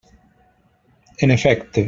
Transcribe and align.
En 1.19 1.29
efecte. 1.29 1.79